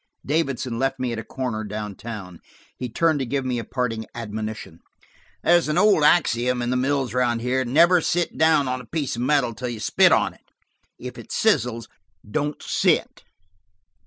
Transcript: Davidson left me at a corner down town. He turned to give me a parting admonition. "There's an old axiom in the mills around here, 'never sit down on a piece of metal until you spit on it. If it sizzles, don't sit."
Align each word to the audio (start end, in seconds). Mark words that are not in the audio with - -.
Davidson 0.25 0.79
left 0.79 0.97
me 0.99 1.13
at 1.13 1.19
a 1.19 1.23
corner 1.23 1.63
down 1.63 1.93
town. 1.93 2.39
He 2.75 2.89
turned 2.89 3.19
to 3.19 3.25
give 3.27 3.45
me 3.45 3.59
a 3.59 3.63
parting 3.63 4.07
admonition. 4.15 4.79
"There's 5.43 5.67
an 5.67 5.77
old 5.77 6.03
axiom 6.03 6.59
in 6.63 6.71
the 6.71 6.75
mills 6.75 7.13
around 7.13 7.41
here, 7.41 7.63
'never 7.63 8.01
sit 8.01 8.35
down 8.35 8.67
on 8.67 8.81
a 8.81 8.85
piece 8.87 9.15
of 9.15 9.21
metal 9.21 9.51
until 9.51 9.69
you 9.69 9.79
spit 9.79 10.11
on 10.11 10.33
it. 10.33 10.49
If 10.97 11.19
it 11.19 11.29
sizzles, 11.31 11.87
don't 12.27 12.63
sit." 12.63 13.21